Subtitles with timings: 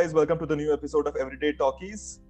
[0.00, 2.20] Guys, welcome to the new episode of Everyday Talkies.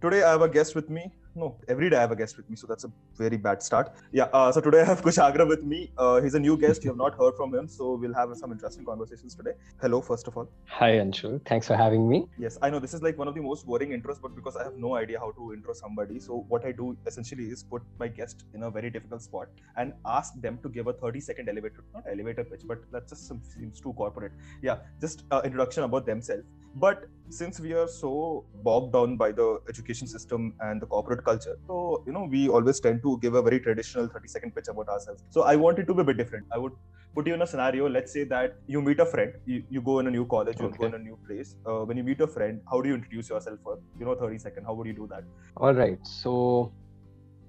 [0.00, 2.48] Today I have a guest with me no, every day I have a guest with
[2.50, 3.92] me, so that's a very bad start.
[4.12, 5.90] Yeah, uh, so today I have Kushagra with me.
[5.96, 6.82] Uh, he's a new guest.
[6.84, 9.52] You have not heard from him, so we'll have some interesting conversations today.
[9.80, 10.48] Hello, first of all.
[10.66, 11.40] Hi, Anshul.
[11.46, 12.26] Thanks for having me.
[12.38, 14.64] Yes, I know this is like one of the most boring intros, but because I
[14.64, 18.08] have no idea how to intro somebody, so what I do essentially is put my
[18.08, 21.84] guest in a very difficult spot and ask them to give a 30 second elevator,
[21.94, 24.32] not elevator pitch, but that just seems too corporate.
[24.62, 26.44] Yeah, just uh, introduction about themselves.
[26.74, 31.56] But since we are so bogged down by the education system and the corporate culture.
[31.66, 34.88] So, you know, we always tend to give a very traditional 30 second pitch about
[34.88, 35.22] ourselves.
[35.30, 36.46] So, I want it to be a bit different.
[36.52, 36.72] I would
[37.14, 37.88] put you in a scenario.
[37.88, 40.66] Let's say that you meet a friend, you, you go in a new college, you
[40.66, 40.78] okay.
[40.78, 41.56] go in a new place.
[41.66, 44.38] Uh, when you meet a friend, how do you introduce yourself for, you know, 30
[44.38, 44.64] second?
[44.64, 45.24] How would you do that?
[45.56, 45.98] All right.
[46.06, 46.72] So,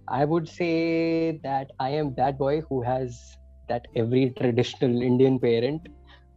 [0.07, 5.87] I would say that I am that boy who has that every traditional Indian parent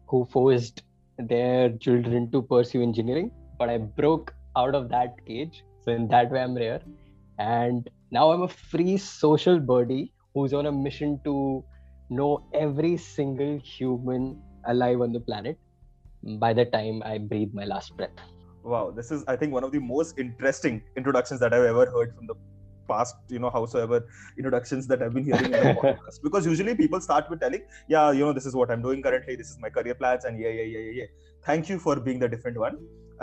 [0.07, 0.83] who forced
[1.23, 5.63] their children to pursue engineering, but I broke out of that cage.
[5.85, 6.81] So in that way, I'm rare
[7.39, 11.65] and now i'm a free social birdie who's on a mission to
[12.11, 15.59] know every single human alive on the planet
[16.39, 18.11] by the time i breathe my last breath
[18.63, 22.15] wow this is i think one of the most interesting introductions that i've ever heard
[22.15, 22.35] from the
[22.93, 24.01] past you know howsoever
[24.39, 28.11] introductions that i've been hearing in the podcast because usually people start with telling yeah
[28.19, 30.55] you know this is what i'm doing currently this is my career plans and yeah
[30.61, 31.09] yeah yeah yeah, yeah.
[31.49, 32.77] thank you for being the different one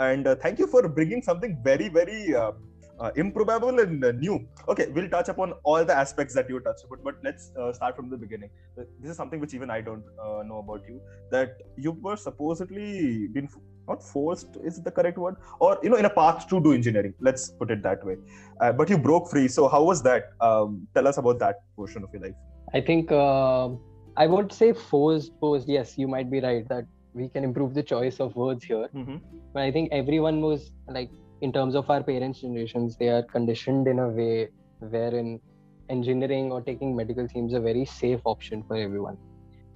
[0.08, 2.52] and uh, thank you for bringing something very very uh,
[3.00, 4.46] uh, improbable and uh, new.
[4.68, 7.96] Okay, we'll touch upon all the aspects that you touched upon, but let's uh, start
[7.96, 8.50] from the beginning.
[8.76, 11.00] This is something which even I don't uh, know about you.
[11.30, 13.48] That you were supposedly been
[13.88, 17.14] not forced is the correct word, or you know, in a path to do engineering.
[17.20, 18.16] Let's put it that way.
[18.60, 19.48] Uh, but you broke free.
[19.48, 20.30] So how was that?
[20.40, 22.34] Um, tell us about that portion of your life.
[22.74, 23.70] I think uh,
[24.16, 25.32] I won't say forced.
[25.40, 25.68] Forced.
[25.68, 28.88] Yes, you might be right that we can improve the choice of words here.
[28.94, 29.16] Mm-hmm.
[29.52, 33.88] But I think everyone was like in terms of our parents' generations, they are conditioned
[33.88, 34.48] in a way
[34.78, 35.40] wherein
[35.88, 39.16] engineering or taking medical seems a very safe option for everyone.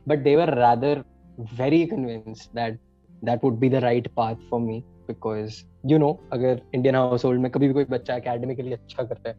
[0.07, 1.05] But they were rather
[1.39, 2.77] very convinced that
[3.24, 7.52] that would be the right path for me because you know अगर Indian household में
[7.52, 9.36] कभी भी कोई बच्चा academically अच्छा करता है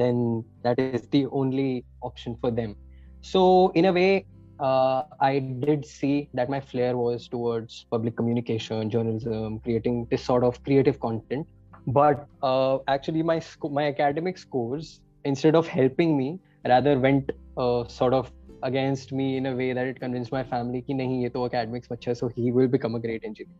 [0.00, 2.74] then that is the only option for them.
[3.20, 4.26] So in a way,
[4.58, 10.44] uh, I did see that my flair was towards public communication, journalism, creating this sort
[10.44, 11.46] of creative content
[11.86, 17.84] but uh, actually my sc- my academic scores instead of helping me rather went uh,
[17.88, 18.32] sort of
[18.63, 21.87] against me in a way that it convinced my family ki nahi ye to academics
[21.87, 23.55] bacha so he will become a great engineer.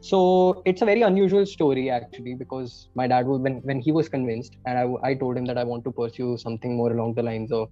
[0.00, 4.08] So it's a very unusual story actually because my dad was when, when he was
[4.08, 7.22] convinced and I, I told him that i want to pursue something more along the
[7.22, 7.68] lines of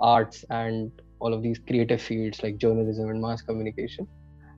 [0.00, 4.06] arts and all of these creative fields like journalism and mass communication.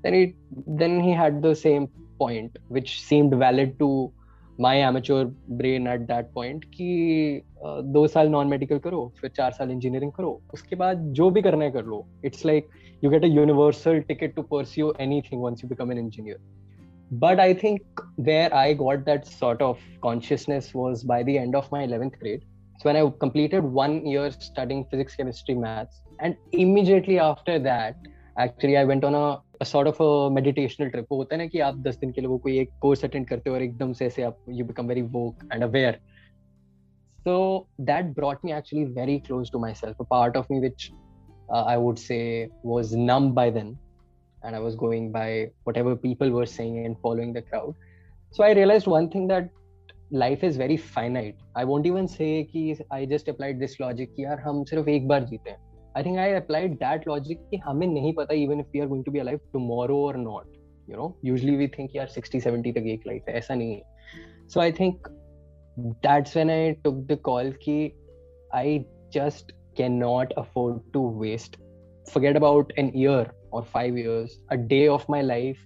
[0.02, 0.34] Then he
[0.66, 4.12] then he had the same point which seemed valid to
[4.61, 9.71] my amateur brain at that point कि दो साल non medical करो फिर चार साल
[9.71, 12.69] engineering करो उसके बाद जो भी करना है कर लो it's like
[13.03, 16.39] you get a universal ticket to pursue anything once you become an engineer
[17.11, 21.71] but i think where i got that sort of consciousness was by the end of
[21.71, 22.41] my 11th grade
[22.79, 27.95] so when i completed one year studying physics chemistry maths and immediately after that
[28.40, 29.14] actually I went on
[29.64, 32.48] sort of meditational trip वो होता है ना कि आप दस दिन के लोगों को
[32.48, 35.62] एक कोर्स अटेंड करते हो और एकदम से ऐसे आप you become very woke and
[35.62, 36.00] aware
[37.18, 40.90] so that brought me actually very close to my self part of me which
[41.54, 43.78] I would say was numb by then
[44.46, 45.44] and I was going by
[45.76, 47.74] whatever people were saying and following the crowd
[48.32, 49.50] so I realise one thing that
[50.12, 52.26] life is very finite I won't even say
[52.92, 56.19] I just applied this logic कि यार हम सिर्फ़ एक बार जीते हैं। I think
[56.19, 59.19] I applied that logic कि हमें नहीं पता even if we are going to be
[59.19, 60.45] alive tomorrow or not.
[60.87, 63.81] You know, usually we think यार 60 70 तक एक life है ऐसा नहीं है.
[64.47, 65.07] So I think
[66.03, 67.93] that's when I took the call कि
[68.53, 71.57] I just cannot afford to waste.
[72.13, 75.57] Forget about an year or five years, a day of my life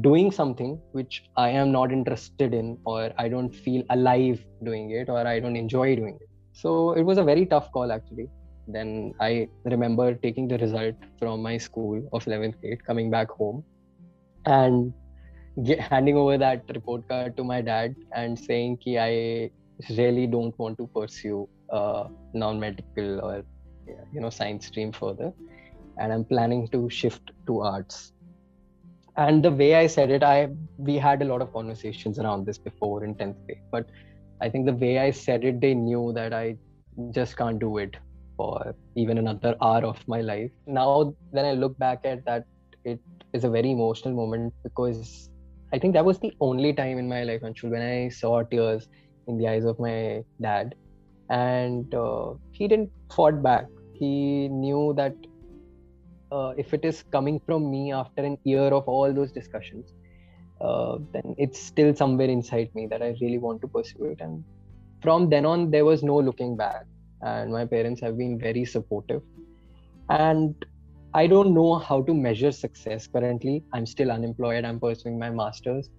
[0.00, 5.08] doing something which I am not interested in or I don't feel alive doing it
[5.08, 8.28] or I don't enjoy doing it So it was a very tough call actually.
[8.67, 13.63] Then I remember taking the result from my school of 11th grade, coming back home,
[14.45, 14.93] and
[15.63, 19.51] get, handing over that report card to my dad and saying ki I
[19.89, 23.43] really don't want to pursue uh, non-medical or
[24.13, 25.33] you know science stream further,
[25.97, 28.13] and I'm planning to shift to arts.
[29.17, 32.57] And the way I said it, I we had a lot of conversations around this
[32.57, 33.89] before in 10th grade, but
[34.39, 36.57] I think the way I said it, they knew that I
[37.11, 37.97] just can't do it
[38.41, 40.51] for even another hour of my life.
[40.65, 42.45] Now, when I look back at that,
[42.83, 42.99] it
[43.33, 45.29] is a very emotional moment because
[45.73, 48.87] I think that was the only time in my life, Anshul, when I saw tears
[49.27, 50.75] in the eyes of my dad.
[51.29, 53.65] And uh, he didn't fought back.
[53.93, 55.15] He knew that
[56.31, 59.93] uh, if it is coming from me after an year of all those discussions,
[60.59, 64.19] uh, then it's still somewhere inside me that I really want to pursue it.
[64.19, 64.43] And
[65.01, 66.83] from then on, there was no looking back.
[67.21, 69.21] And my parents have been very supportive.
[70.09, 70.55] And
[71.13, 73.63] I don't know how to measure success currently.
[73.73, 74.65] I'm still unemployed.
[74.65, 75.89] I'm pursuing my master's.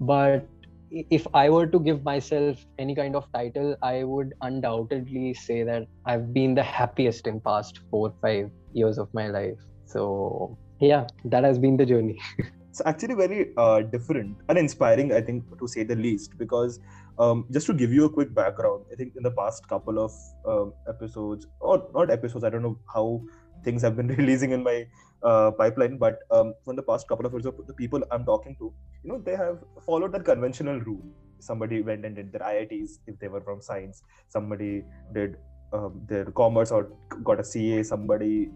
[0.00, 0.46] But
[0.90, 5.86] if I were to give myself any kind of title, I would undoubtedly say that
[6.06, 9.58] I've been the happiest in past four, five years of my life.
[9.86, 12.20] So yeah, that has been the journey.
[12.70, 16.80] it's actually very uh, different and inspiring, I think, to say the least, because
[17.18, 20.12] um, just to give you a quick background, I think in the past couple of
[20.46, 23.22] um, episodes, or not episodes, I don't know how
[23.64, 24.86] things have been releasing in my
[25.22, 28.72] uh, pipeline but um, from the past couple of years the people i'm talking to
[29.02, 31.02] you know they have followed that conventional route
[31.40, 34.02] somebody went and did their iits if they were from science.
[34.28, 35.36] Somebody did
[35.72, 36.90] um, their commerce or
[37.22, 38.50] got a ca somebody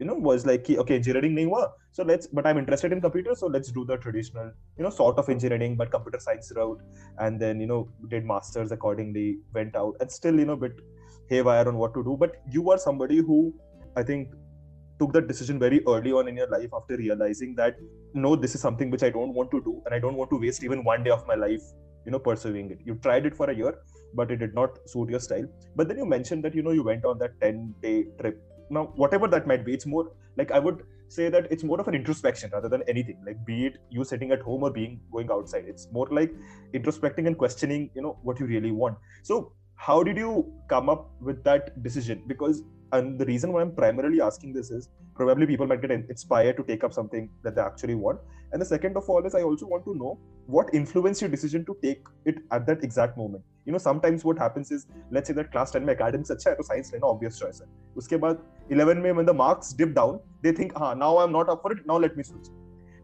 [0.00, 1.62] you know was like okay engineering nahi hua
[1.96, 4.48] so let's but i'm interested in computers so let's do the traditional
[4.78, 6.80] you know sort of engineering but computer science route
[7.24, 7.80] and then you know
[8.14, 9.28] did masters accordingly
[9.58, 10.80] went out and still you know bit
[11.32, 13.40] haywire on what to do but you are somebody who
[13.96, 14.32] I think
[14.98, 17.76] took that decision very early on in your life after realizing that
[18.14, 20.38] no, this is something which I don't want to do, and I don't want to
[20.38, 21.62] waste even one day of my life,
[22.04, 22.78] you know, pursuing it.
[22.84, 23.74] You tried it for a year,
[24.14, 25.46] but it did not suit your style.
[25.74, 28.42] But then you mentioned that you know you went on that 10 day trip.
[28.70, 31.88] Now, whatever that might be, it's more like I would say that it's more of
[31.88, 33.18] an introspection rather than anything.
[33.26, 35.64] Like be it you sitting at home or being going outside.
[35.66, 36.32] It's more like
[36.74, 38.96] introspecting and questioning, you know, what you really want.
[39.22, 42.22] So how did you come up with that decision?
[42.26, 42.62] Because
[42.93, 46.63] and the reason why i'm primarily asking this is probably people might get inspired to
[46.63, 48.19] take up something that they actually want
[48.51, 51.65] and the second of all is i also want to know what influenced your decision
[51.65, 55.33] to take it at that exact moment you know sometimes what happens is let's say
[55.39, 57.67] that class 10 में academics अच्छा है तो science लेना obvious choice है
[57.97, 58.45] उसके बाद
[58.77, 61.73] 11 में when the marks dip down they think हाँ now I'm not up for
[61.77, 62.47] it now let me switch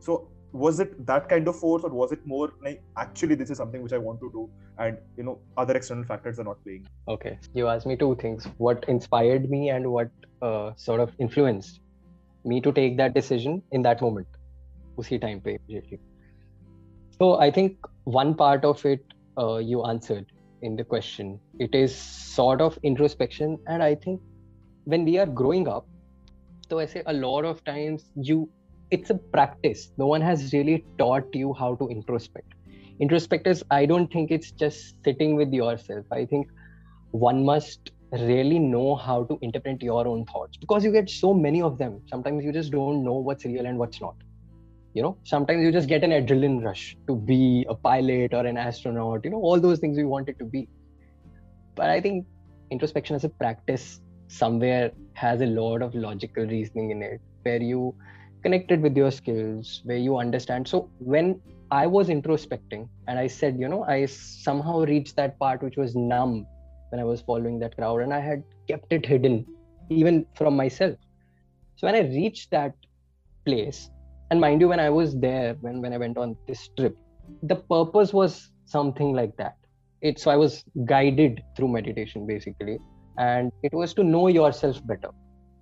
[0.08, 0.18] so
[0.53, 3.83] was it that kind of force or was it more like actually this is something
[3.83, 4.49] which i want to do
[4.79, 6.87] and you know other external factors are not playing.
[7.09, 7.39] Okay.
[7.53, 8.47] You asked me two things.
[8.59, 10.11] What inspired me and what
[10.41, 11.81] uh, sort of influenced
[12.45, 14.27] me to take that decision in that moment?
[15.21, 15.43] Time
[17.21, 19.05] so i think one part of it
[19.39, 20.27] uh, you answered
[20.63, 21.39] in the question.
[21.61, 24.21] It is sort of introspection and i think
[24.85, 25.87] when we are growing up
[26.69, 28.49] so i say a lot of times you
[28.91, 29.91] it's a practice.
[29.99, 32.55] No one has really taught you how to introspect.
[33.01, 36.05] Introspect is i don't think it's just sitting with yourself.
[36.11, 36.49] I think
[37.11, 41.63] one must really know how to interpret your own thoughts because you get so many
[41.63, 42.01] of them.
[42.09, 44.17] Sometimes you just don't know what's real and what's not.
[44.95, 48.57] You know sometimes you just get an adrenaline rush to be a pilot or an
[48.57, 50.69] astronaut you know all those things you wanted to be.
[51.77, 52.27] But i think
[52.71, 57.95] introspection as a practice somewhere has a lot of logical reasoning in it where you
[58.43, 60.69] connected with your skills where you understand.
[60.69, 61.41] So when
[61.71, 65.95] i was introspecting and i said you know i somehow reached that part which was
[65.95, 66.47] numb
[66.91, 69.45] when i was following that crowd and i had kept it hidden
[69.91, 70.97] even from myself.
[71.77, 72.75] So when i reached that
[73.45, 73.91] place
[74.31, 76.97] and mind you when i was there when when i went on this trip
[77.43, 79.57] the purpose was something like that.
[80.01, 82.79] It so i was guided through meditation basically.
[83.19, 85.11] And it was to know yourself better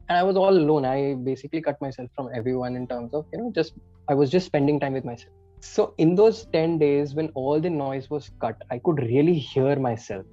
[0.08, 0.84] and i was all alone.
[0.84, 3.74] I basically cut myself from everyone in terms of you know just
[4.08, 5.32] i was just spending time with myself.
[5.60, 9.76] So in those 10 days when all the noise was cut i could really hear
[9.76, 10.26] myself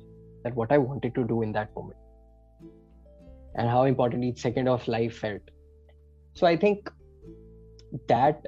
[0.44, 1.98] that what i wanted to do in that moment
[3.56, 5.42] and how important each second of life felt.
[6.34, 6.92] So i think
[8.08, 8.46] that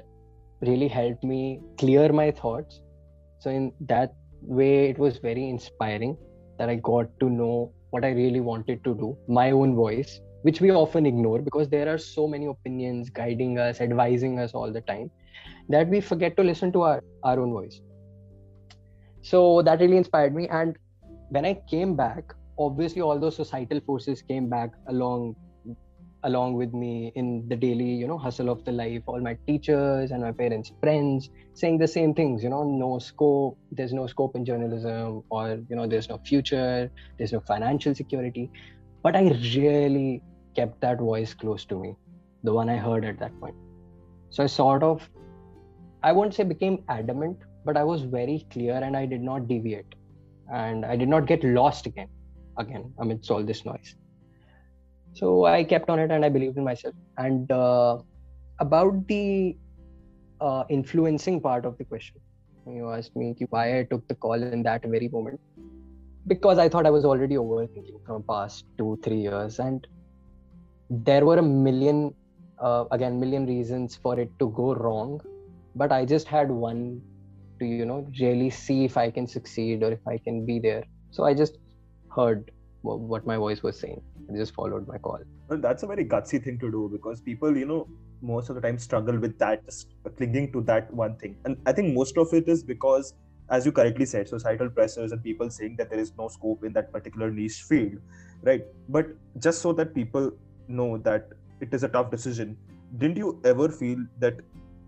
[0.60, 2.80] really helped me clear my thoughts.
[3.40, 6.16] So in that way it was very inspiring
[6.58, 10.60] that i got to know what i really wanted to do my own voice which
[10.60, 14.82] we often ignore because there are so many opinions guiding us advising us all the
[14.82, 15.10] time
[15.68, 17.80] that we forget to listen to our, our own voice.
[19.22, 20.48] So that really inspired me.
[20.48, 20.76] And
[21.30, 25.34] when i came back obviously all those societal forces came back along
[26.24, 29.02] along with me in the daily you know hustle of the life.
[29.06, 33.58] All my teachers and my parents friends saying the same things you know no scope
[33.72, 38.50] there's no scope in journalism or you know there's no future there's no financial security.
[39.02, 39.22] But i
[39.58, 40.22] really
[40.58, 41.94] kept that voice close to me
[42.48, 43.56] the one i heard at that point.
[44.30, 45.08] So i sort of
[46.02, 49.94] i won't say became adamant but i was very clear and i did not deviate.
[50.52, 52.10] And i did not get lost again
[52.58, 53.94] again amidst all this noise.
[55.14, 56.94] So i kept on it and i believed in myself.
[57.18, 57.98] And uh,
[58.60, 59.56] about the
[60.40, 62.20] uh, influencing part of the question
[62.74, 65.40] you asked me why i took the call in that very moment.
[66.26, 69.86] Because i thought i was already overthinking from past two three years and
[70.90, 72.14] there were a million
[72.58, 75.20] uh, again million reasons for it to go wrong
[75.74, 77.00] but i just had one
[77.58, 80.84] to you know really see if i can succeed or if i can be there
[81.10, 81.58] so i just
[82.14, 82.50] heard
[82.82, 85.20] what my voice was saying I just followed my call.
[85.48, 87.88] Well, that's a very gutsy thing to do because people, you know,
[88.22, 89.62] most of the time struggle with that,
[90.16, 91.36] clinging to that one thing.
[91.44, 93.14] And I think most of it is because,
[93.50, 96.72] as you correctly said, societal pressures and people saying that there is no scope in
[96.72, 97.98] that particular niche field,
[98.42, 98.64] right?
[98.88, 99.06] But
[99.38, 100.32] just so that people
[100.68, 101.28] know that
[101.60, 102.56] it is a tough decision,
[102.98, 104.40] didn't you ever feel that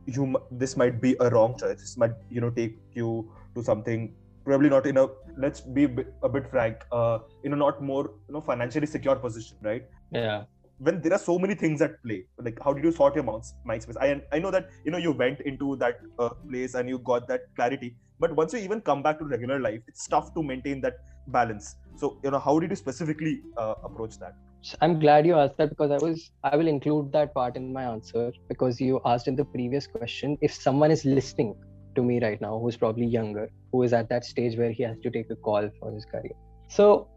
[0.06, 1.80] you this might be a wrong choice?
[1.80, 5.06] This might, you know, take you to something probably not in a
[5.36, 8.86] let's be a bit, a bit frank uh, in a not more you know financially
[8.86, 9.82] secure position right?
[10.10, 10.44] Yeah.
[10.78, 13.82] When there are so many things at play like how did you sort your mind
[13.82, 13.96] space?
[14.00, 17.28] I i know that you know you went into that uh, place and you got
[17.28, 20.80] that clarity but once you even come back to regular life it's tough to maintain
[20.82, 21.74] that balance.
[21.96, 24.34] So you know how did you specifically uh, approach that
[24.80, 27.84] i'm glad you asked that because i was i will include that part in my
[27.84, 31.54] answer because you asked in the previous question if someone is listening
[31.98, 34.96] to me right now who's probably younger, who is at that stage where he has
[35.04, 36.36] to take a call for his career.
[36.68, 37.08] So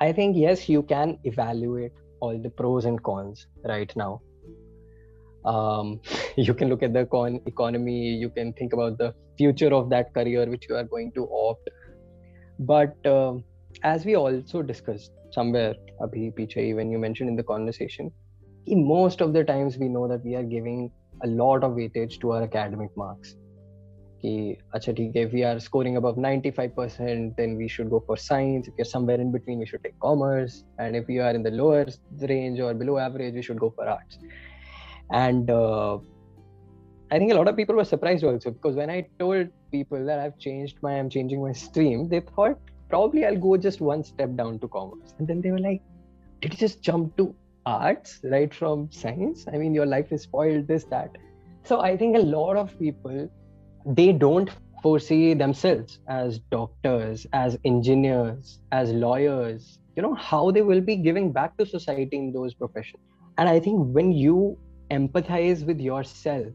[0.00, 4.20] I think, yes, you can evaluate all the pros and cons right now.
[5.44, 6.00] Um,
[6.36, 10.12] you can look at the con- economy, you can think about the future of that
[10.14, 11.68] career which you are going to opt.
[12.58, 13.34] But uh,
[13.83, 18.11] as we also discussed somewhere, Abhi Pichai, when you mentioned in the conversation,
[18.67, 20.91] most of the times we know that we are giving
[21.23, 23.35] a lot of weightage to our academic marks
[24.23, 28.69] कि अच्छा ठीक है we are scoring above 95% then we should go for science
[28.69, 31.51] if you're somewhere in between we should take commerce and if you are in the
[31.51, 31.85] lower
[32.31, 34.19] range or below average we should go for arts
[35.11, 35.97] and uh,
[37.11, 40.19] I think a lot of people were surprised also because when I told people that
[40.19, 44.34] I've changed my I'm changing my stream they thought probably I'll go just one step
[44.36, 45.82] down to commerce and then they were like
[46.40, 47.34] did you just jump to
[47.66, 51.16] arts right from science I mean your life is spoiled this that
[51.64, 53.28] so I think a lot of people
[53.84, 54.50] they don't
[54.82, 61.32] foresee themselves as doctors, as engineers, as lawyers, you know, how they will be giving
[61.32, 63.02] back to society in those professions.
[63.36, 64.58] And I think when you
[64.90, 66.46] empathize with yourself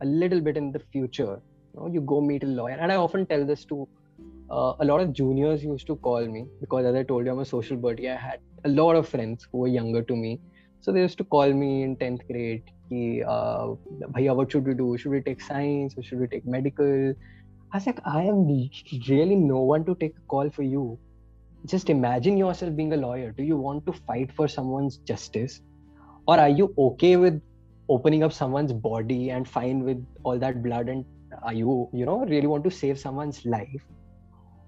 [0.00, 1.40] a little bit in the future,
[1.74, 2.76] you, know, you go meet a lawyer.
[2.78, 3.88] And I often tell this to
[4.52, 7.38] uh, a lot of juniors used to call me because, as I told you, I'm
[7.38, 10.40] a social buddy I had a lot of friends who were younger to me.
[10.80, 13.68] So they used to call me in 10th grade, ki, uh,
[14.14, 14.98] Bhaiya, what should we do?
[14.98, 17.14] Should we take science or should we take medical?
[17.72, 18.46] I was like, I am
[19.08, 20.98] really no one to take a call for you.
[21.64, 23.30] Just imagine yourself being a lawyer.
[23.30, 25.62] Do you want to fight for someone's justice?
[26.26, 27.40] Or are you okay with
[27.88, 31.04] opening up someone's body and fine with all that blood and
[31.42, 33.82] are you you know really want to save someone's life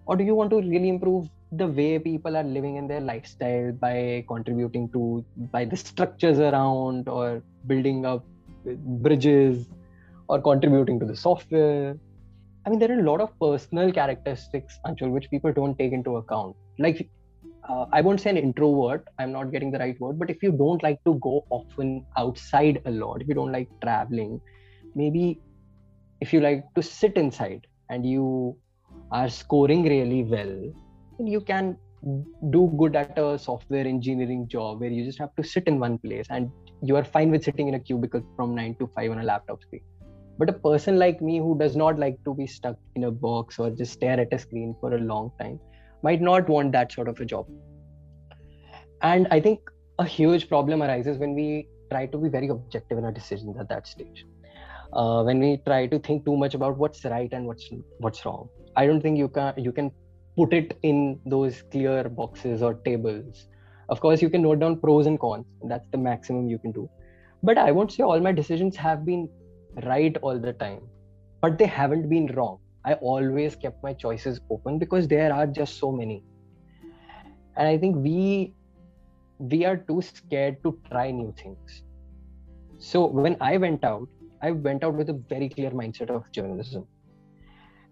[0.06, 3.73] or do you want to really improve the way people are living in their lifestyle
[3.73, 8.25] by contributing to by the structures around or building up
[9.06, 9.66] bridges
[10.28, 11.96] or contributing to the software?
[12.66, 16.16] I mean there are a lot of personal characteristics Anshul, which people don't take into
[16.16, 16.56] account.
[16.78, 17.08] Like
[17.68, 20.52] uh, i won't say an introvert i'm not getting the right word but if you
[20.52, 24.40] don't like to go often outside a lot if you don't like traveling
[24.94, 25.40] maybe
[26.20, 28.56] if you like to sit inside and you
[29.14, 30.54] are scoring really well.
[31.33, 31.76] You can
[32.50, 35.99] do good at a software engineering job where you just have to sit in one
[35.99, 36.50] place and
[36.83, 39.62] you are fine with sitting in a cubicle from 9 to 5 on a laptop
[39.62, 39.83] screen.
[40.37, 43.59] But a person like me who does not like to be stuck in a box
[43.59, 45.61] or just stare at a screen for a long time
[46.02, 47.47] might not want that sort of a job.
[49.02, 49.61] And i think
[49.99, 53.68] a huge problem arises when we try to be very objective in our decisions at
[53.68, 54.26] that stage.
[54.92, 58.49] Uh, when we try to think too much about what's right and what's what's wrong
[58.76, 59.90] i don't think you can you can
[60.37, 63.47] put it in those clear boxes or tables.
[63.88, 65.47] Of course you can note down pros and cons.
[65.62, 66.88] That's the maximum you can do.
[67.43, 69.28] But i won't say all my decisions have been
[69.85, 70.81] right all the time
[71.45, 72.59] but they haven't been wrong.
[72.85, 76.23] I always kept my choices open because there are just so many.
[77.57, 78.54] And i think we
[79.38, 81.83] we are too scared to try new things.
[82.78, 84.09] So when i went out
[84.43, 86.87] i went out with a very clear mindset of journalism.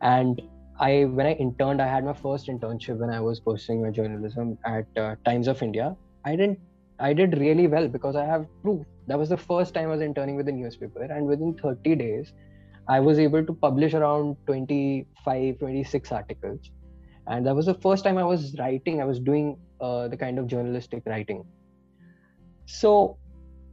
[0.00, 0.42] And
[0.84, 4.58] i when i interned i had my first internship when i was pursuing my journalism
[4.66, 5.96] at uh, times of india.
[6.24, 6.58] I didn't
[6.98, 8.86] i did really well because i have proof.
[9.08, 12.32] That was the first time i was interning with a newspaper and within 30 days
[12.88, 16.60] i was able to publish around 25 26 articles.
[17.28, 20.38] And that was the first time i was writing i was doing uh, the kind
[20.38, 21.44] of journalistic writing.
[22.66, 23.18] So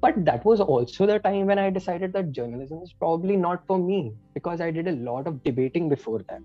[0.01, 3.77] but that was also the time when i decided that journalism is probably not for
[3.79, 6.41] me because i did a lot of debating before that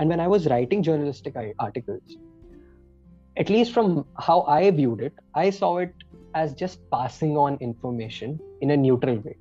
[0.00, 1.34] and when i was writing journalistic
[1.68, 2.18] articles
[3.36, 5.94] at least from how i viewed it i saw it
[6.34, 9.36] as just passing on information in a neutral way.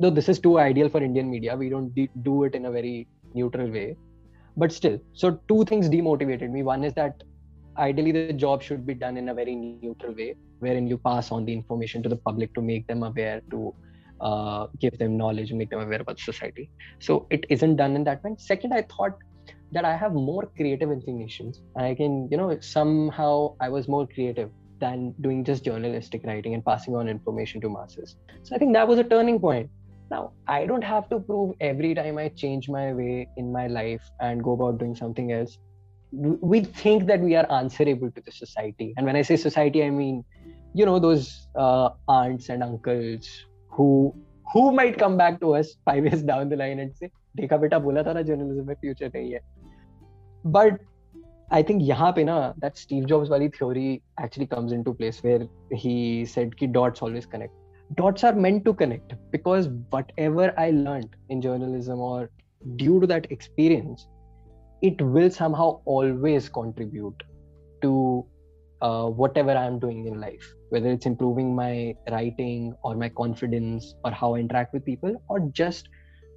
[0.00, 3.08] Though this is too ideal for indian media we don't do it in a very
[3.34, 3.96] neutral way.
[4.56, 6.62] But still so two things demotivated me.
[6.62, 7.22] One is that
[7.76, 11.44] ideally the job should be done in a very neutral way wherein you pass on
[11.44, 13.74] the information to the public to make them aware to
[14.20, 16.70] uh, give them knowledge make them aware about society.
[17.00, 18.34] So it isn't done in that way.
[18.38, 19.18] Second i thought
[19.71, 24.49] that i have more creative inclinations i can you know somehow i was more creative
[24.79, 28.87] than doing just journalistic writing and passing on information to masses so i think that
[28.87, 29.69] was a turning point
[30.13, 34.03] now, I don't have to prove every time I change my way in my life
[34.19, 35.57] and go about doing something else.
[36.11, 38.93] We think that we are answerable to the society.
[38.97, 40.23] And when I say society, I mean,
[40.75, 43.27] you know, those uh, aunts and uncles
[43.71, 44.15] who
[44.53, 47.77] who might come back to us five years down the line and say, देखा बेटा
[47.79, 49.39] बोला था ना journalism में future नहीं है
[50.45, 50.79] but
[51.53, 55.47] I think यहाँ पे ना that Steve Jobs वाली theory actually comes into place where
[55.73, 57.53] he said कि dots always connect
[57.95, 62.29] dots are meant to connect because whatever I learned in journalism or
[62.75, 64.07] due to that experience,
[64.81, 67.23] it will somehow always contribute
[67.81, 68.25] to
[68.81, 74.11] uh, whatever I'm doing in life, whether it's improving my writing or my confidence or
[74.11, 75.89] how I interact with people or just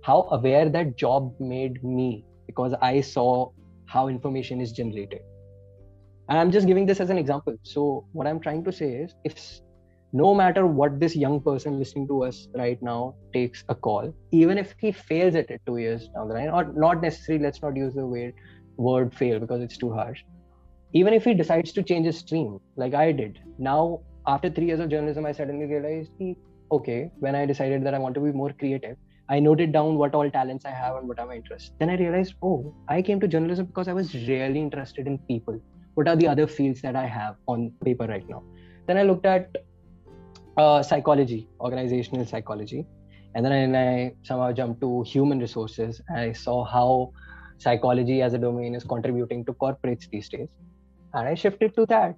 [0.03, 3.51] how aware that job made me because I saw
[3.93, 5.21] how information is generated.
[6.30, 7.56] And I'm just giving this as an example.
[7.63, 9.38] So, what I'm trying to say is if
[10.13, 14.58] no matter what this young person listening to us right now takes a call, even
[14.58, 17.75] if he fails at it two years down the line, or not necessarily, let's not
[17.75, 18.34] use the word,
[18.77, 20.23] word fail because it's too harsh.
[20.93, 24.80] Even if he decides to change his stream, like I did, now after three years
[24.80, 26.12] of journalism, I suddenly realized,
[26.71, 28.97] okay, when I decided that I want to be more creative,
[29.32, 31.72] I noted down what all talents I have and what are my interests.
[31.80, 35.58] Then I realized, oh, I came to journalism because I was really interested in people.
[35.94, 38.44] What are the other fields that I have on paper right now?
[38.88, 39.56] Then I looked at
[40.58, 42.86] uh, psychology, organizational psychology.
[43.34, 46.02] And then I somehow jumped to human resources.
[46.10, 47.13] And I saw how
[47.58, 50.50] psychology as a domain is contributing to corporates these days.
[51.13, 52.15] And I shifted to that.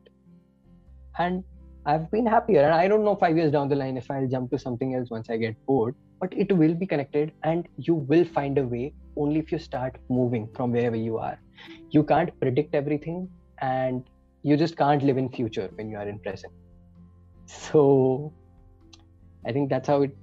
[1.19, 1.43] And
[1.86, 2.62] I've been happier.
[2.62, 5.12] And I don't know five years down the line if I'll jump to something else
[5.12, 8.92] once I get bored, but it will be connected and you will find a way
[9.16, 11.38] only if you start moving from wherever you are.
[11.90, 13.29] You can't predict everything
[13.61, 14.05] and
[14.42, 16.53] you just can't live in future when you are in present
[17.46, 18.33] so
[19.46, 20.16] i think that's how it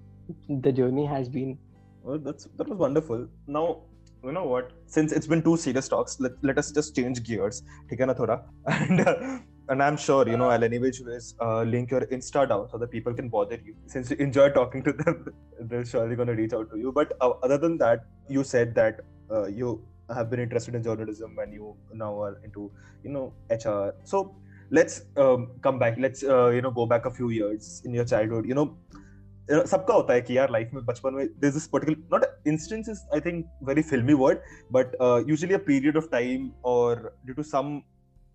[0.68, 1.58] the journey has been
[2.04, 3.82] well that's that was wonderful now
[4.24, 7.62] you know what since it's been two serious talks let, let us just change gears
[7.90, 8.38] ठीक है thoda
[8.76, 11.00] and uh, and i'm sure you know i'll anyways
[11.46, 14.84] uh, link your insta down so that people can bother you since you enjoy talking
[14.84, 15.26] to them
[15.70, 18.76] they're surely going to reach out to you but uh, other than that you said
[18.76, 19.02] that
[19.32, 19.82] uh, you
[20.18, 22.72] have been interested in journalism and you now are into
[23.04, 24.36] you know hr so
[24.70, 28.06] let's um, come back let's uh, you know go back a few years in your
[28.06, 28.70] childhood you know
[29.50, 33.02] सबका होता है कि यार life में बचपन में this this particular not instance is
[33.14, 34.38] I think very फिल्मी word
[34.74, 34.96] but
[35.30, 37.70] usually a period of time और due to some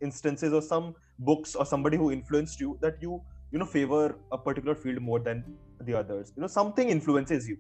[0.08, 4.38] instances or some books or somebody who influenced you that you you know favor a
[4.38, 5.44] particular field more than
[5.82, 6.34] the others.
[6.36, 7.58] You know something influences you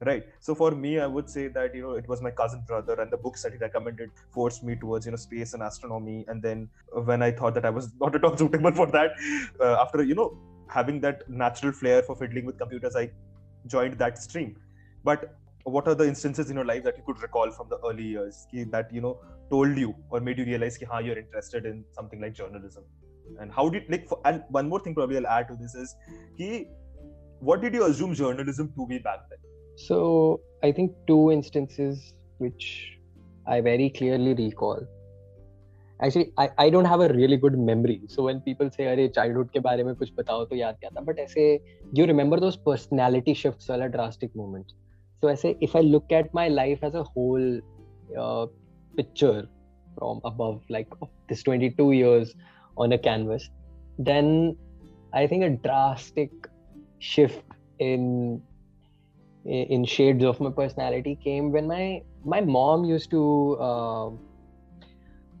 [0.00, 0.24] right?
[0.40, 3.10] So for me i would say that you know it was my cousin brother and
[3.10, 6.24] the books that he recommended forced me towards you know space and astronomy.
[6.28, 6.68] And then
[7.10, 9.12] when i thought that i was not at all suitable for that
[9.60, 10.36] uh, after you know
[10.68, 13.10] having that natural flair for fiddling with computers i
[13.66, 14.56] joined that stream.
[15.04, 18.03] But what are the instances in your life that you could recall from the early
[18.03, 22.21] years that you know told you or made you realize how you're interested in something
[22.21, 22.83] like journalism
[23.39, 25.95] and how did like for, and one more thing probably i'll add to this is
[26.35, 26.65] he
[27.39, 29.39] what did you assume journalism to be back then
[29.87, 32.97] so I think two instances which
[33.47, 34.81] I very clearly recall.
[36.01, 38.01] Actually, I, I don't have a really good memory.
[38.07, 41.05] So when people say, "अरे childhood के बारे में कुछ बताओ तो याद क्या था?"
[41.05, 41.45] But ऐसे
[41.93, 44.75] you remember those personality shifts वाला drastic moments.
[45.24, 47.60] So ऐसे if I look at my life as a whole
[48.18, 48.46] uh,
[48.96, 49.48] picture
[49.98, 50.88] from above, like
[51.28, 52.34] this 22 years,
[52.76, 53.48] on a canvas
[53.98, 54.56] then
[55.12, 56.30] i think a drastic
[56.98, 57.42] shift
[57.78, 58.42] in
[59.44, 64.08] in shades of my personality came when my my mom used to uh,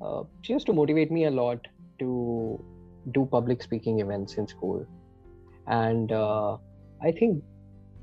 [0.04, 1.58] uh, she used to motivate me a lot
[1.98, 2.62] to
[3.12, 4.86] do public speaking events in school.
[5.66, 7.42] And i think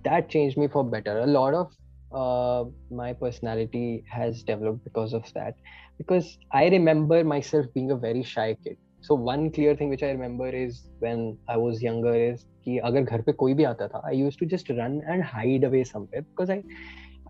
[0.05, 1.73] that changed me for better a lot of
[2.13, 5.55] uh, my personality has developed because of that
[5.99, 10.11] because i remember myself being a very shy kid so one clear thing which i
[10.11, 14.03] remember is when i was younger is कि अगर घर पे कोई भी आता था
[14.11, 16.63] I used to just run and hide away somewhere because I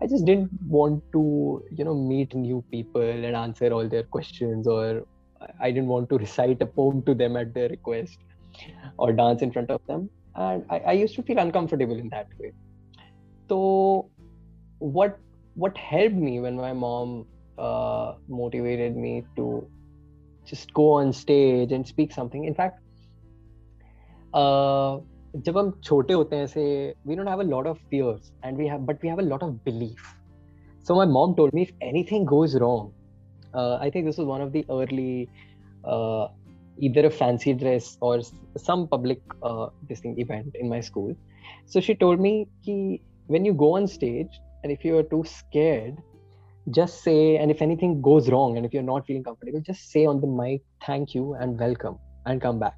[0.01, 1.21] I just didn't want to
[1.79, 4.85] you know meet new people and answer all their questions or
[5.67, 8.17] I didn't want to recite a poem to them at their request
[8.97, 12.27] or dance in front of them and I, I used to feel uncomfortable in that
[12.39, 12.51] way
[13.49, 14.09] so
[14.79, 15.19] what
[15.55, 17.25] what helped me when my mom
[17.57, 19.67] uh, motivated me to
[20.45, 22.79] just go on stage and speak something in fact
[24.33, 24.99] uh,
[25.45, 26.61] जब हम छोटे होते हैं ऐसे
[27.07, 29.43] we don't have a lot of fears and we have but we have a lot
[29.43, 30.13] of belief
[30.87, 32.83] so my mom told me if anything goes wrong
[33.53, 35.29] uh, i think this was one of the early
[35.93, 36.27] uh,
[36.78, 38.20] either a fancy dress or
[38.56, 41.14] some public uh, this thing event in my school.
[41.66, 45.96] So she told me ki, when you go on stage and if you're too scared
[46.70, 50.06] just say and if anything goes wrong and if you're not feeling comfortable just say
[50.06, 52.74] on the mic thank you and welcome and come back.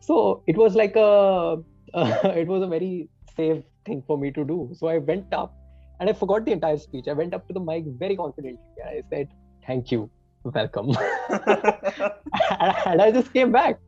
[0.00, 1.58] So it was like a
[1.94, 4.70] uh, it was a very safe thing for me to do.
[4.74, 5.54] So i went up
[6.00, 7.06] and i forgot the entire speech.
[7.08, 9.28] I went up to the mic very confidently i said
[9.66, 10.10] thank you
[10.47, 10.89] welcome
[11.29, 13.79] and i just came back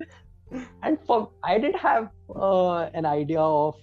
[0.84, 3.75] and for i didn't have uh, an idea of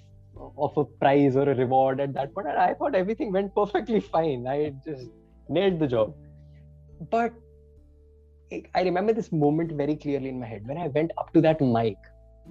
[0.57, 4.01] of a prize or a reward at that point and i thought everything went perfectly
[4.01, 5.11] fine i just
[5.49, 6.15] nailed the job
[7.11, 7.33] but
[8.75, 11.61] I remember this moment very clearly in my head when I went up to that
[11.61, 11.97] mic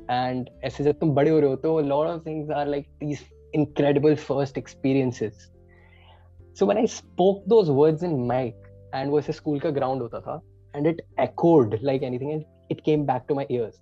[0.10, 3.24] and ऐसे जब तुम बड़े हो रहे हो तो lot of things are like these
[3.54, 5.52] incredible first experiences
[6.54, 8.56] so when I spoke those words in mic
[8.97, 10.41] and वो ऐसे स्कूल का ग्राउंड होता था
[10.75, 13.81] and it echoed like anything and it came back to my ears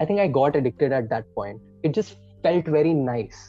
[0.00, 3.44] I think I got addicted at that point it just felt very nice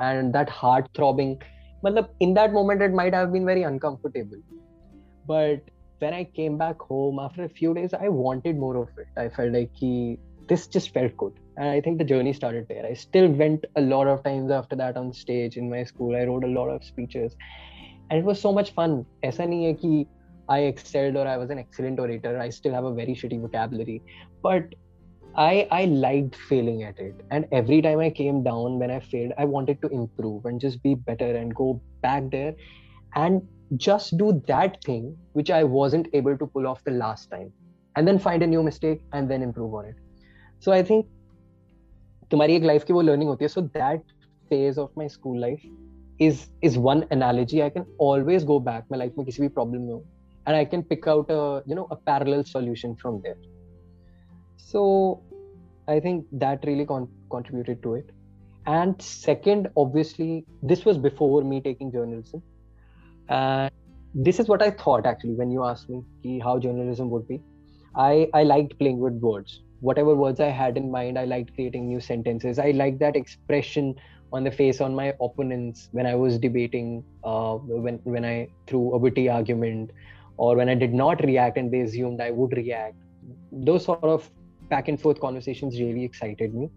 [0.00, 1.36] and that heart throbbing
[1.84, 4.42] मतलब in that moment it might have been very uncomfortable
[5.28, 9.08] but when I came back home after a few days, I wanted more of it.
[9.16, 11.32] I felt like he, this just felt good.
[11.56, 12.84] And I think the journey started there.
[12.84, 16.14] I still went a lot of times after that on stage in my school.
[16.14, 17.34] I wrote a lot of speeches.
[18.10, 19.04] And it was so much fun.
[19.24, 20.06] ऐसा नहीं है कि
[20.49, 24.01] i excelled or i was an excellent orator i still have a very shitty vocabulary
[24.41, 24.73] but
[25.35, 29.31] i i liked failing at it and every time i came down when i failed
[29.37, 31.69] i wanted to improve and just be better and go
[32.01, 32.53] back there
[33.15, 33.41] and
[33.77, 37.49] just do that thing which i wasn't able to pull off the last time
[37.95, 39.95] and then find a new mistake and then improve on it
[40.59, 41.05] so i think
[42.31, 44.11] तुम्हारी एक life की वो learning होती है so that
[44.49, 45.61] phase of my school life
[46.21, 49.81] is is one analogy I can always go back मैं life में किसी भी प्रॉब्लम
[49.81, 50.03] में हूँ
[50.46, 53.36] and i can pick out a you know a parallel solution from there.
[54.56, 55.22] So
[55.88, 58.10] i think that really con- contributed to it.
[58.66, 62.42] And second obviously this was before me taking journalism.
[63.28, 63.70] And
[64.14, 67.40] this is what i thought actually when you asked me how journalism would be.
[67.94, 69.62] I i liked playing with words.
[69.80, 72.58] Whatever words i had in mind i liked creating new sentences.
[72.58, 73.94] I liked that expression
[74.32, 77.54] on the face on my opponents when i was debating uh,
[77.86, 79.90] when when i threw a witty argument
[80.36, 82.96] or when I did not react and they assumed I would react.
[83.52, 84.30] Those sort of
[84.68, 86.70] back and forth conversations really excited me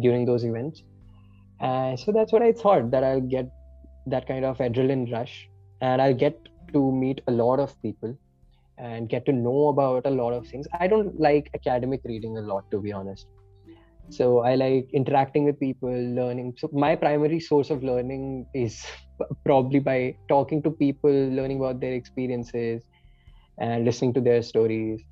[0.00, 0.82] during those events.
[1.60, 3.50] And so that's what I thought that I'll get
[4.06, 5.48] that kind of adrenaline rush
[5.80, 6.38] and I'll get
[6.72, 8.16] to meet a lot of people
[8.78, 10.66] and get to know about a lot of things.
[10.78, 13.26] I don't like academic reading a lot, to be honest.
[14.10, 16.54] So I like interacting with people, learning.
[16.58, 18.84] So my primary source of learning is
[19.44, 22.82] probably by talking to people, learning about their experiences,
[23.58, 25.02] and listening to their stories.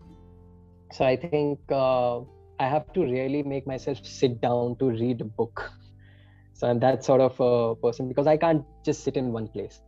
[0.93, 2.21] So I think uh,
[2.61, 5.71] I have to really make myself sit down to read a book.
[6.53, 9.81] So I'm that sort of a person because I can't just sit in one place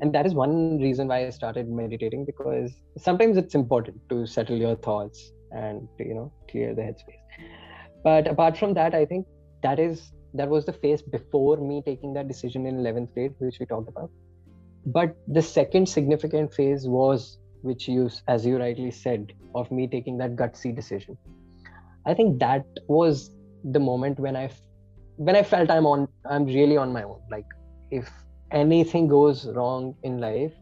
[0.00, 4.56] and that is one reason why i started meditating because sometimes it's important to settle
[4.56, 7.22] your thoughts and you know clear the headspace
[8.02, 9.26] but apart from that i think
[9.62, 13.58] that is that was the phase before me taking that decision in 11th grade which
[13.60, 14.10] we talked about
[14.86, 20.18] but the second significant phase was which you as you rightly said of me taking
[20.18, 21.16] that gutsy decision
[22.06, 23.30] i think that was
[23.76, 24.48] the moment when i
[25.16, 27.46] when i felt i'm on i'm really on my own like
[27.90, 28.10] if
[28.54, 30.52] anything goes wrong in life,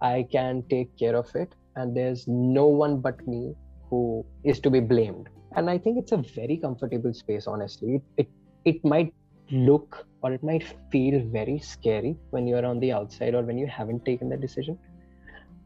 [0.00, 1.54] I can take care of it.
[1.76, 3.54] And there's no one but me
[3.88, 5.28] who is to be blamed.
[5.58, 8.28] and i think it's a very comfortable space honestly it, it
[8.70, 9.08] it might
[9.68, 13.66] look or it might feel very scary when you're on the outside or when you
[13.78, 14.76] haven't taken that decision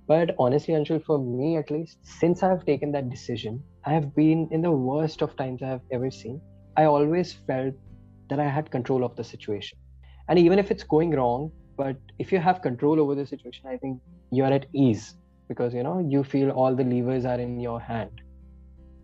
[0.07, 4.49] but honestly Anshul, for me at least since i've taken that decision i have been
[4.51, 6.41] in the worst of times i have ever seen.
[6.77, 7.75] I always felt
[8.29, 9.79] that i had control of the situation.
[10.29, 13.77] And even if it's going wrong but if you have control over the situation i
[13.77, 15.15] think you're at ease
[15.49, 18.11] because you know you feel all the levers are in your hand.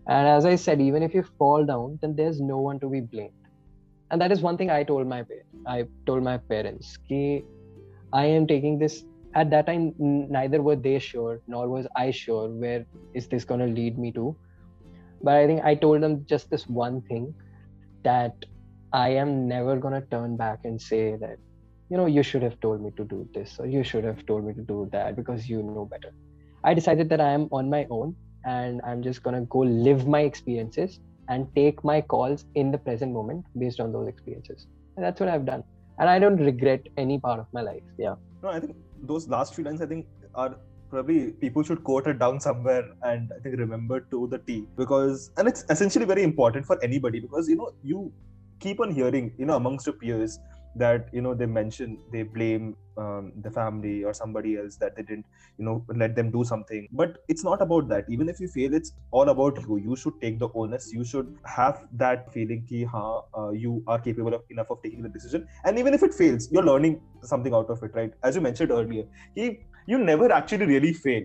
[0.08, 3.00] And as i said even if you fall down then there's no one to be
[3.00, 3.34] blamed.
[4.10, 5.24] And that is one thing i told my
[5.66, 6.98] i told my parents
[8.12, 12.48] i am taking this at that time neither were they sure nor was i sure
[12.48, 14.36] where is this going to lead me to
[15.22, 17.32] but i think i told them just this one thing
[18.02, 18.34] that
[18.92, 21.38] i am never going to turn back and say that
[21.90, 24.44] you know you should have told me to do this or you should have told
[24.44, 26.12] me to do that because you know better
[26.64, 30.06] i decided that i am on my own and i'm just going to go live
[30.06, 34.66] my experiences and take my calls in the present moment based on those experiences.
[34.96, 35.62] And that's what I've done.
[35.98, 37.82] And I don't regret any part of my life.
[37.98, 38.16] Yeah.
[38.42, 40.56] No, I think those last few lines, I think, are
[40.90, 45.30] probably people should quote it down somewhere and I think remember to the T because,
[45.36, 48.12] and it's essentially very important for anybody because, you know, you
[48.58, 50.38] keep on hearing, you know, amongst your peers
[50.76, 55.02] that you know they mention they blame um, the family or somebody else that they
[55.02, 55.26] didn't
[55.58, 56.88] you know let them do something.
[56.92, 58.04] But it's not about that.
[58.08, 60.92] Even if you fail it's all about you you should take the onus.
[60.92, 65.02] You should have that feeling ki ha, uh, you are capable of enough of taking
[65.02, 65.48] the decision.
[65.64, 68.12] And even if it fails you're learning something out of it right?
[68.22, 69.04] As you mentioned earlier
[69.34, 71.22] he, you never actually really fail.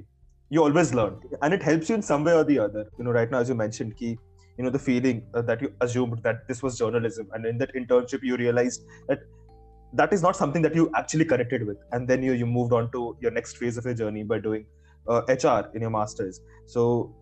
[0.50, 1.20] You always learn.
[1.42, 2.86] And it helps you in some way or the other.
[2.98, 4.18] You know right now as you mentioned ki
[4.58, 7.30] you know the feeling uh, that you assumed that this was journalism.
[7.34, 9.20] And in that internship you realized that
[9.94, 11.78] that is not something that you actually connected with.
[11.92, 14.66] And then you you moved on to your next phase of your journey by doing
[15.08, 16.42] uh, hr in your masters.
[16.66, 17.16] So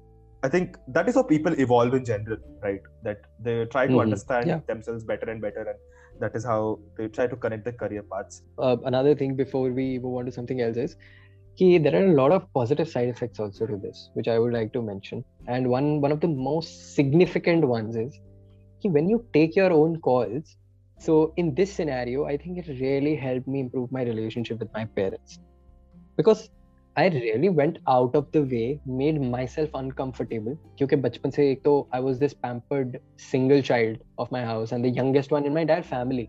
[0.45, 2.81] i think that is how people evolve in general right?
[3.03, 4.01] That they try to mm-hmm.
[4.01, 4.59] understand yeah.
[4.67, 5.61] themselves better and better.
[5.61, 5.79] And
[6.21, 8.43] that is how they try to connect their career paths.
[8.57, 10.95] Uh, another thing before we move on to something else is
[11.56, 14.52] Key, there are a lot of positive side effects also to this, which I would
[14.52, 15.24] like to mention.
[15.48, 18.20] And one one of the most significant ones is
[18.82, 20.56] key, when you take your own calls.
[20.98, 24.84] So in this scenario, I think it really helped me improve my relationship with my
[24.84, 25.38] parents
[26.16, 26.48] because
[26.96, 30.56] I really went out of the way, made myself uncomfortable.
[30.78, 34.84] Because बचपन से एक तो I was this pampered single child of my house and
[34.84, 36.28] the youngest one in my dad family.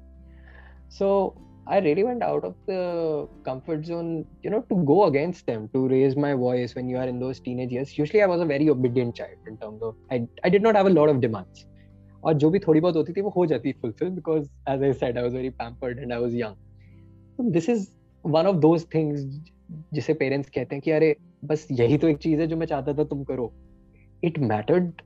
[0.89, 1.35] So
[1.67, 5.87] I really went out of the comfort zone, you know, to go against them, to
[5.87, 7.95] raise my voice when you are in those teenage years.
[7.95, 10.87] Usually, I was a very obedient child in terms of I, I did not have
[10.87, 11.65] a lot of demands.
[12.23, 15.17] और जो भी थोड़ी बहुत होती थी वो हो जाती fulfil because as I said
[15.17, 17.87] I was very pampered and I was young this is
[18.25, 19.21] one of those things
[19.93, 22.93] जिसे पेरेंट्स कहते हैं कि अरे बस यही तो एक चीज है जो मैं चाहता
[22.93, 23.51] था तुम करो
[24.23, 25.01] it mattered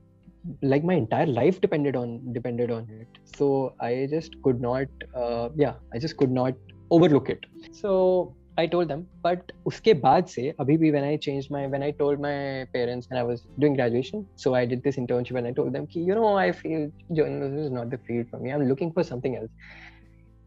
[0.61, 5.49] like my entire life depended on depended on it so i just could not uh,
[5.55, 6.53] yeah i just could not
[6.91, 11.51] overlook it so I told them, but uske baad se, abhi bhi when I changed
[11.55, 14.97] my, when I told my parents when I was doing graduation, so I did this
[15.01, 16.81] internship and I told them, ki, you know, I feel
[17.19, 18.51] journalism is not the field for me.
[18.51, 19.49] I'm looking for something else.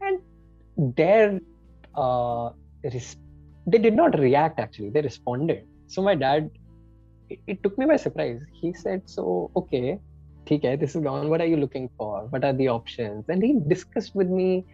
[0.00, 1.40] And their,
[1.94, 2.50] uh,
[2.82, 4.90] they did not react actually.
[4.90, 5.64] They responded.
[5.86, 6.50] So my dad
[7.46, 8.40] it, took me by surprise.
[8.60, 9.98] He said, "So okay,
[10.50, 11.28] okay, this is gone.
[11.28, 12.26] What are you looking for?
[12.30, 14.64] What are the options?" And he discussed with me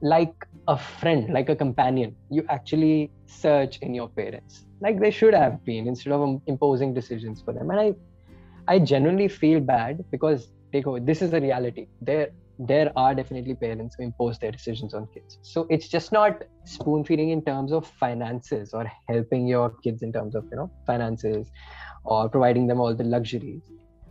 [0.00, 0.34] like
[0.68, 2.16] a friend, like a companion.
[2.30, 7.42] You actually search in your parents, like they should have been, instead of imposing decisions
[7.42, 7.70] for them.
[7.70, 7.94] And I,
[8.68, 11.86] I genuinely feel bad because they go, this is the reality.
[12.00, 12.28] There,
[12.58, 15.38] there are definitely parents who impose their decisions on kids.
[15.42, 20.12] So it's just not spoon feeding in terms of finances or helping your kids in
[20.12, 21.50] terms of you know finances
[22.04, 23.62] or providing them all the luxuries.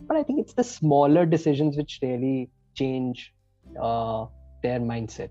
[0.01, 3.33] But I think it's the smaller decisions which really change
[3.81, 4.25] uh,
[4.63, 5.29] their mindset.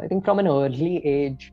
[0.00, 1.52] I think from an early age,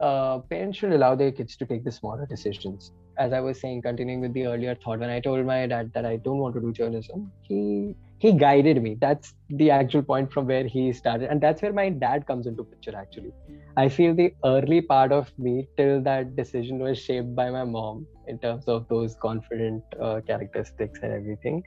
[0.00, 2.92] uh, parents should allow their kids to take the smaller decisions.
[3.18, 6.04] As I was saying, continuing with the earlier thought, when I told my dad that
[6.04, 8.96] I don't want to do journalism, he he guided me.
[9.00, 11.28] That's the actual point from where he started.
[11.28, 13.32] And that's where my dad comes into picture actually.
[13.76, 18.06] I feel the early part of me till that decision was shaped by my mom
[18.28, 21.64] in terms of those confident uh, characteristics and everything.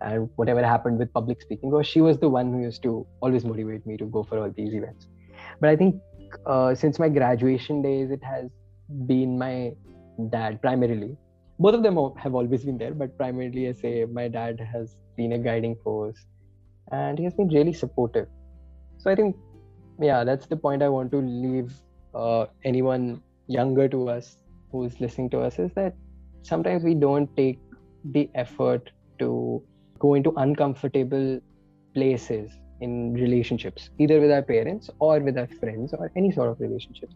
[0.00, 3.44] And whatever happened with public speaking or she was the one who used to always
[3.44, 5.06] motivate me to go for all these events.
[5.60, 5.96] But i think
[6.46, 8.48] uh, since my graduation days it has
[9.06, 9.72] been my
[10.30, 11.16] dad primarily
[11.58, 15.32] both of them have always been there but primarily i say my dad has been
[15.32, 16.26] a guiding force
[16.92, 18.28] and he has been really supportive
[18.98, 19.36] so i think
[20.00, 21.72] yeah that's the point i want to leave
[22.14, 24.36] uh, anyone younger to us
[24.70, 25.94] who's listening to us is that
[26.42, 27.58] sometimes we don't take
[28.12, 29.62] the effort to
[29.98, 31.40] go into uncomfortable
[31.94, 36.60] places in relationships, either with our parents or with our friends or any sort of
[36.60, 37.14] relationships.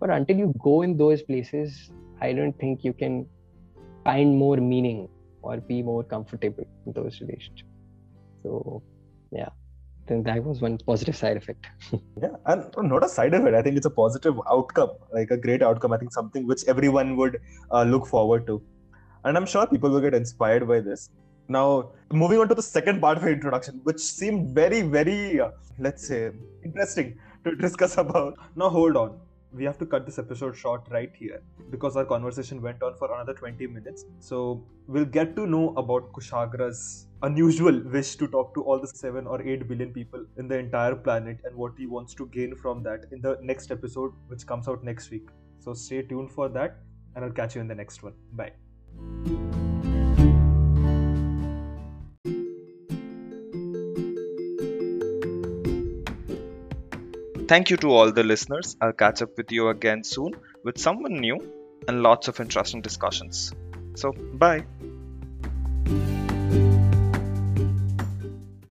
[0.00, 3.26] But until you go in those places, I don't think you can
[4.04, 5.08] find more meaning
[5.42, 7.70] or be more comfortable in those relationships.
[8.42, 8.82] So,
[9.30, 9.48] yeah,
[10.06, 11.66] then that was one positive side effect.
[12.22, 13.54] yeah, and not a side effect.
[13.54, 15.92] I think it's a positive outcome, like a great outcome.
[15.92, 17.40] I think something which everyone would
[17.70, 18.62] uh, look forward to.
[19.24, 21.10] And I'm sure people will get inspired by this.
[21.48, 25.50] Now, moving on to the second part of the introduction, which seemed very, very, uh,
[25.78, 26.30] let's say,
[26.64, 28.34] interesting to discuss about.
[28.56, 29.18] Now, hold on
[29.54, 31.40] we have to cut this episode short right here
[31.70, 34.04] because our conversation went on for another 20 minutes.
[34.18, 39.26] So we'll get to know about Kushagra's unusual wish to talk to all the 7
[39.26, 42.82] or 8 billion people in the entire planet and what he wants to gain from
[42.82, 45.28] that in the next episode, which comes out next week.
[45.60, 46.78] So stay tuned for that,
[47.14, 48.12] and I'll catch you in the next one.
[48.32, 48.52] Bye.
[57.54, 58.76] Thank you to all the listeners.
[58.80, 60.32] I'll catch up with you again soon
[60.64, 61.36] with someone new
[61.86, 63.52] and lots of interesting discussions.
[63.94, 64.66] So, bye.